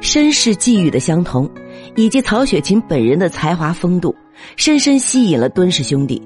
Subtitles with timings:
[0.00, 1.48] 身世际遇的相同，
[1.96, 4.14] 以及曹雪芹本人的才华风度，
[4.56, 6.22] 深深吸引了敦氏兄弟。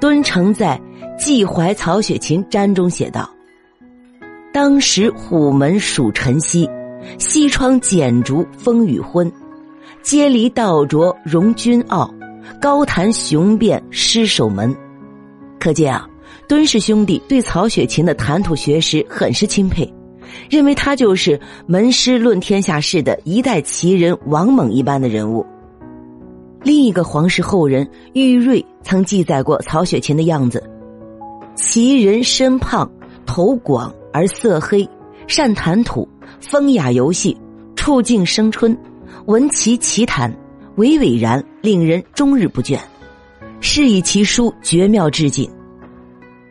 [0.00, 0.80] 敦诚在
[1.18, 3.28] 《寄怀曹雪芹瞻》中写道
[4.52, 6.68] ：“当时虎门属晨曦，
[7.18, 9.30] 西窗剪烛风雨昏，
[10.02, 12.12] 阶离道卓荣君傲，
[12.60, 14.74] 高谈雄辩失守门。”
[15.60, 16.06] 可见啊，
[16.48, 19.90] 敦氏兄弟对曹雪芹的谈吐学识很是钦佩。
[20.50, 25.44] 认为他就是门师论天下事的一代奇人王猛一般的人物。
[26.62, 30.62] 另一个皇室后人玉瑞曾记载过曹雪芹的样子：
[31.54, 32.90] 其人身胖，
[33.26, 34.88] 头广而色黑，
[35.26, 36.08] 善谈吐，
[36.40, 37.36] 风雅游戏，
[37.76, 38.76] 触境生春，
[39.26, 40.34] 闻其奇谈，
[40.76, 42.78] 娓娓然，令人终日不倦。
[43.60, 45.48] 是以其书绝妙至尽。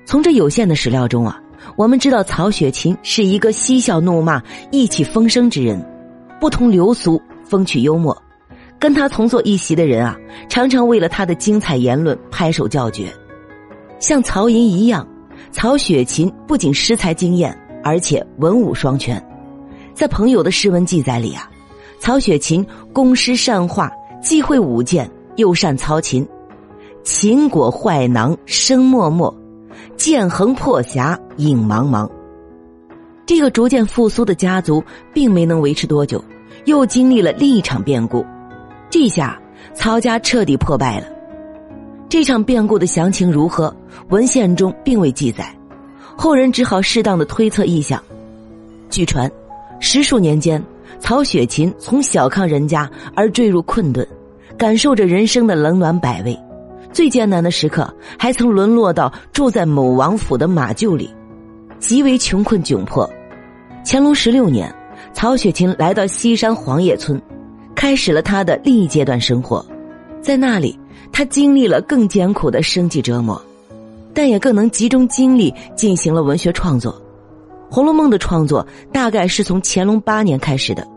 [0.05, 1.39] 从这有限的史料中啊。
[1.75, 4.41] 我们知道曹雪芹是一个嬉笑怒骂、
[4.71, 5.83] 意气风生之人，
[6.39, 8.15] 不同流俗，风趣幽默。
[8.79, 10.17] 跟他同坐一席的人啊，
[10.49, 13.11] 常常为了他的精彩言论拍手叫绝。
[13.99, 15.07] 像曹寅一样，
[15.51, 19.23] 曹雪芹不仅诗才惊艳，而且文武双全。
[19.93, 21.49] 在朋友的诗文记载里啊，
[21.99, 23.89] 曹雪芹工诗善画，
[24.21, 26.27] 既会舞剑，又善操琴，
[27.03, 29.33] 琴果坏囊生脉脉。
[30.03, 32.09] 剑横破霞影茫茫。
[33.25, 36.21] 这个逐渐复苏的家族并没能维持多久，
[36.65, 38.25] 又经历了另一场变故。
[38.89, 39.41] 这下
[39.73, 41.07] 曹家彻底破败了。
[42.09, 43.73] 这场变故的详情如何，
[44.09, 45.55] 文献中并未记载，
[46.17, 48.03] 后人只好适当的推测臆想。
[48.89, 49.31] 据传，
[49.79, 50.61] 十数年间，
[50.99, 54.05] 曹雪芹从小康人家而坠入困顿，
[54.57, 56.37] 感受着人生的冷暖百味。
[56.93, 61.09] 最艰难的时刻，还曾沦落到住在某王府的马厩里，
[61.79, 63.09] 极为穷困窘迫。
[63.83, 64.73] 乾隆十六年，
[65.11, 67.19] 曹雪芹来到西山黄叶村，
[67.75, 69.65] 开始了他的另一阶段生活。
[70.21, 70.79] 在那里，
[71.11, 73.41] 他经历了更艰苦的生计折磨，
[74.13, 76.93] 但也更能集中精力进行了文学创作。
[77.75, 80.87] 《红楼梦》的创作大概是从乾隆八年开始的。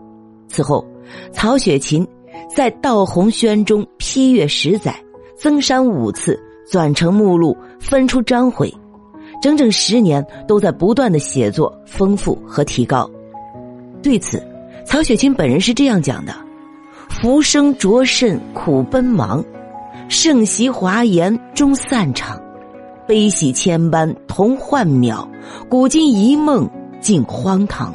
[0.47, 0.85] 此后，
[1.33, 2.07] 曹雪芹
[2.55, 4.95] 在《道红轩》中批阅十载。
[5.37, 6.37] 增删五次，
[6.71, 8.73] 转成目录，分出章回，
[9.39, 13.09] 整整十年都在不断的写作、丰富和提高。
[14.01, 14.41] 对此，
[14.83, 16.33] 曹雪芹本人是这样讲的
[17.07, 19.45] ：“浮生着甚苦奔忙，
[20.09, 22.41] 盛席华筵终散场，
[23.07, 25.27] 悲喜千般同幻渺，
[25.69, 26.67] 古今一梦
[26.99, 27.93] 尽荒唐。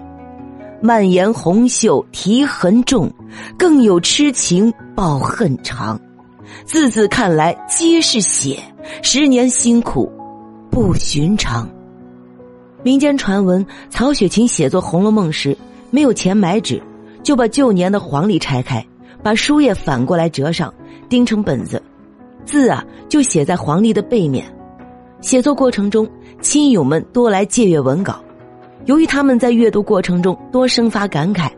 [0.80, 3.10] 蔓延红袖题痕重，
[3.58, 6.00] 更有痴情报恨长。”
[6.64, 8.58] 字字看来皆是血，
[9.02, 10.10] 十年辛苦
[10.70, 11.68] 不寻常。
[12.82, 15.56] 民间传闻，曹雪芹写作《红楼梦》时
[15.90, 16.82] 没有钱买纸，
[17.22, 18.84] 就把旧年的黄历拆开，
[19.22, 20.72] 把书页反过来折上，
[21.08, 21.82] 钉成本子，
[22.44, 24.44] 字啊就写在黄历的背面。
[25.20, 26.08] 写作过程中，
[26.40, 28.20] 亲友们多来借阅文稿，
[28.86, 31.48] 由于他们在阅读过程中多生发感慨，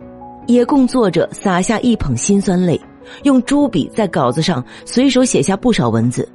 [0.47, 2.79] 也供作者洒下一捧辛酸泪。
[3.23, 6.29] 用朱笔在稿子上随手写下不少文字，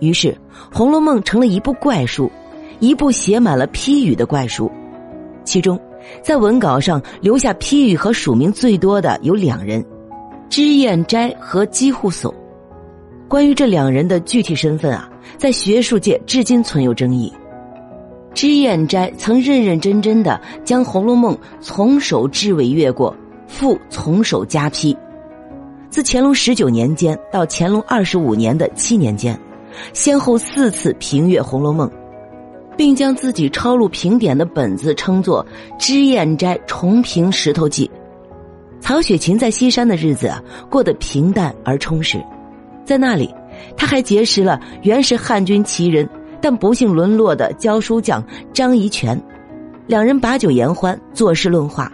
[0.00, 0.28] 于是
[0.72, 2.30] 《红楼梦》成了一部怪书，
[2.80, 4.70] 一部写满了批语的怪书。
[5.44, 5.78] 其中，
[6.22, 9.84] 在文稿上留下批语和署名最多的有两人：
[10.48, 12.32] 脂砚斋和姬护叟。
[13.28, 17.32] 关于这两人的具体身份啊，在学术界至今存有争议。
[18.34, 24.96] 脂砚斋曾认认真真的将《红楼梦》从首至尾阅过，复从首加批。
[25.94, 29.38] 自乾隆十九年间到乾隆二十五年的七年间，
[29.92, 31.88] 先后四次评阅《红楼梦》，
[32.76, 35.46] 并将自己抄录评点的本子称作
[35.78, 37.88] 《脂砚斋重评石头记》。
[38.80, 42.20] 曹雪芹在西山的日子啊，过得平淡而充实，
[42.84, 43.32] 在那里，
[43.76, 48.20] 他还结识了原是汉军奇人但不幸沦落的教书匠
[48.52, 49.16] 张宜泉，
[49.86, 51.88] 两人把酒言欢，作诗论画。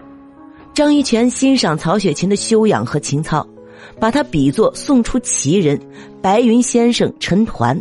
[0.72, 3.46] 张宜泉欣赏曹雪芹的修养和情操。
[3.98, 5.78] 把他比作宋初奇人
[6.22, 7.80] 白云先生陈抟，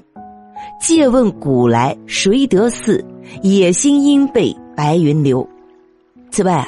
[0.81, 3.03] 借问古来谁得似？
[3.43, 5.47] 野心因被白云流。
[6.31, 6.67] 此外啊，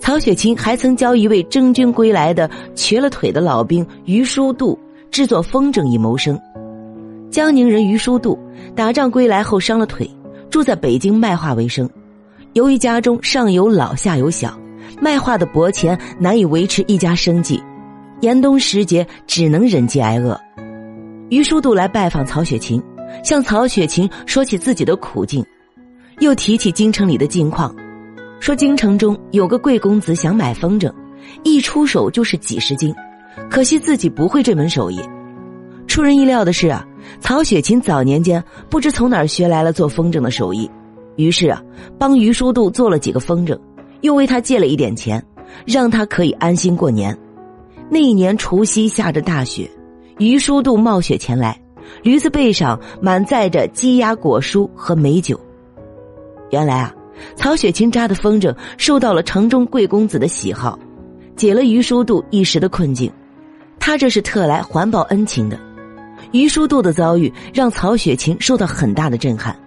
[0.00, 4.78] 曹雪芹还曾教一位征军归来的瘸了腿的老兵于叔度
[5.10, 6.38] 制作风筝以谋生。
[7.30, 8.38] 江宁人于叔度
[8.74, 10.10] 打仗归来后伤了腿，
[10.50, 11.88] 住在北京卖画为生。
[12.54, 14.58] 由于家中上有老下有小，
[15.00, 17.62] 卖画的薄钱难以维持一家生计。
[18.20, 20.38] 严冬时节，只能忍饥挨饿。
[21.30, 22.82] 于叔度来拜访曹雪芹，
[23.22, 25.44] 向曹雪芹说起自己的苦境，
[26.18, 27.74] 又提起京城里的近况，
[28.40, 30.92] 说京城中有个贵公子想买风筝，
[31.44, 32.92] 一出手就是几十斤，
[33.48, 35.00] 可惜自己不会这门手艺。
[35.86, 36.84] 出人意料的是啊，
[37.20, 40.68] 曹雪芹早年间不知从哪儿学来了做风筝的手艺，
[41.16, 41.62] 于是啊，
[41.98, 43.56] 帮于叔度做了几个风筝，
[44.00, 45.24] 又为他借了一点钱，
[45.64, 47.16] 让他可以安心过年。
[47.90, 49.70] 那一年除夕下着大雪，
[50.18, 51.58] 于叔度冒雪前来，
[52.02, 55.38] 驴子背上满载着鸡鸭果蔬和美酒。
[56.50, 56.94] 原来啊，
[57.34, 60.78] 曹雪芹扎的风筝受到了城中贵公子的喜好，
[61.34, 63.10] 解了于叔度一时的困境。
[63.78, 65.58] 他这是特来还报恩情的。
[66.32, 69.58] 于叔度的遭遇让曹雪芹受到很大的震撼，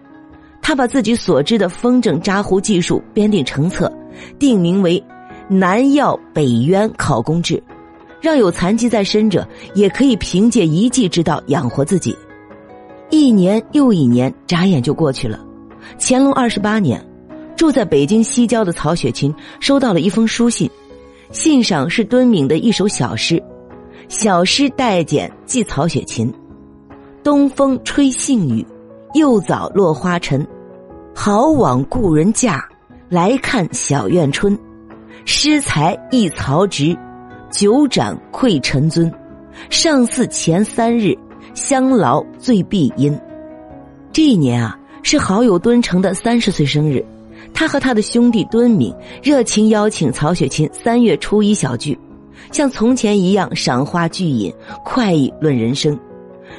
[0.62, 3.92] 他把自己所知的风筝扎糊技术编订成册，
[4.38, 5.00] 定名为
[5.48, 7.56] 《南药北渊考工志》。
[8.22, 12.16] 让有残疾在身者也可以凭借一技之道养活自己。
[13.10, 15.44] 一年又一年，眨眼就过去了。
[16.00, 17.06] 乾隆二十八年，
[17.58, 20.70] 住在北京西郊的曹雪芹收到了一封书信，
[21.32, 23.44] 信上是敦敏的一首小诗，
[24.08, 26.34] 小诗代简寄曹雪芹
[27.24, 28.66] ：“东风吹杏雨，
[29.14, 30.48] 又早落花尘。
[31.14, 32.64] 好往故人家，
[33.10, 34.58] 来看小院春。
[35.26, 36.98] 诗才一曹植。”
[37.52, 39.12] 九斩愧臣尊，
[39.70, 41.14] 上巳前三日，
[41.54, 43.16] 相劳最必因。
[44.14, 47.06] 这一年啊，是好友敦诚的三十岁生日，
[47.54, 51.98] 他和他的兄弟敦敏热情邀请曹雪芹三月初一小聚，
[52.52, 54.54] 像从前一样赏花聚饮，
[54.86, 56.00] 快意论人生，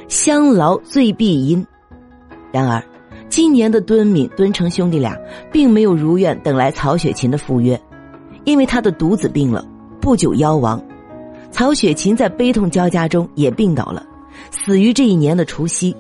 [0.09, 1.67] 相劳最必因。
[2.53, 2.85] 然而，
[3.31, 5.19] 今年的敦敏、敦诚兄弟俩
[5.51, 7.81] 并没有如愿等来曹雪芹的赴约，
[8.45, 9.65] 因为他的独子病了。
[10.03, 10.83] 不久夭亡，
[11.53, 14.05] 曹雪芹在悲痛交加中也病倒了，
[14.51, 15.95] 死于这一年的除夕。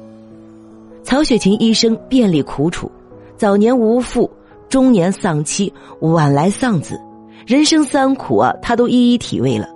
[1.04, 2.90] 曹雪芹一生遍历苦楚，
[3.36, 4.28] 早年无父，
[4.68, 7.00] 中年丧妻，晚来丧子，
[7.46, 9.68] 人生三苦啊，他都一一体味了。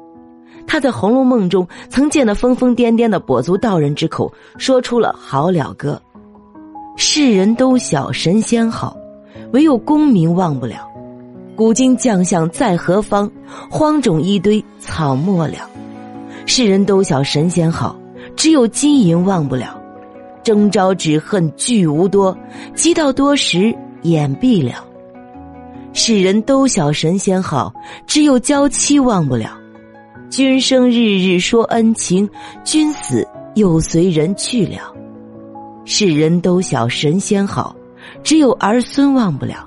[0.66, 6.02] 他在《红楼梦》中曾见那疯疯癫癫的跛足道人之口，说出了好了歌
[6.98, 8.96] ：“世人都晓神仙好，
[9.52, 10.84] 唯有功名忘不了。”
[11.56, 13.30] 古今将相在何方？
[13.70, 15.68] 荒冢一堆草没了。
[16.44, 17.96] 世人都晓神仙好，
[18.36, 19.80] 只有金银忘不了。
[20.42, 22.36] 征招只恨聚无多，
[22.74, 24.84] 积到多时眼闭了。
[25.94, 27.72] 世人都晓神仙好，
[28.06, 29.58] 只有娇妻忘不了。
[30.28, 32.28] 君生日日说恩情，
[32.64, 34.92] 君死又随人去了。
[35.86, 37.74] 世人都晓神仙好，
[38.22, 39.66] 只有儿孙忘不了。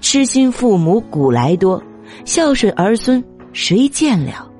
[0.00, 1.82] 痴心父母古来多，
[2.24, 4.50] 孝顺儿孙谁见了？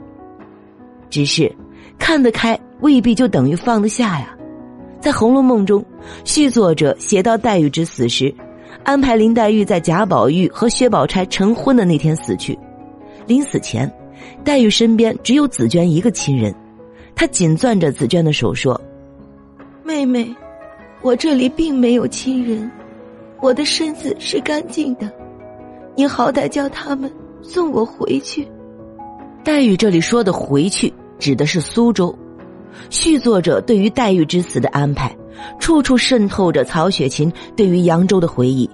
[1.08, 1.50] 只是
[1.98, 4.36] 看得开未必就等于放得下呀。
[5.00, 5.84] 在《红楼梦》中，
[6.24, 8.32] 续作者写到黛玉之死时，
[8.84, 12.56] 安排林黛玉在贾宝玉和薛宝钗成婚的那天死去。
[13.26, 13.90] 临死前，
[14.44, 16.54] 黛玉身边只有紫娟一个亲人，
[17.14, 18.78] 她紧攥着紫娟的手说
[19.82, 20.34] ：“妹妹，
[21.00, 22.70] 我这里并没有亲人，
[23.40, 25.10] 我的身子是干净的。”
[25.96, 27.10] 你好歹叫他们
[27.42, 28.46] 送我回去。
[29.44, 32.14] 黛玉这里说的“回去”指的是苏州。
[32.88, 35.14] 续作者对于黛玉之死的安排，
[35.58, 38.68] 处处渗透着曹雪芹对于扬州的回忆，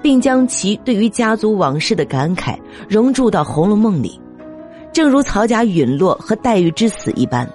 [0.00, 2.56] 并将其对于家族往事的感慨
[2.88, 4.20] 融入到《红楼梦》里。
[4.92, 7.48] 正如曹家陨落和黛玉之死一般，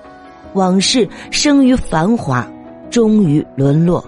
[0.53, 2.47] 往事生于繁华，
[2.89, 4.03] 终于沦落。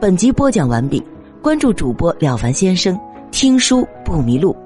[0.00, 1.02] 本集播讲完毕，
[1.40, 2.98] 关注主播了凡先生。
[3.36, 4.56] 听书不迷路。